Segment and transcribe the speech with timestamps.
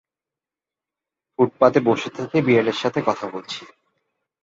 [1.39, 3.61] ফুটপাতে বসে থেকে, বিড়ালের সাথে কথা বলছি।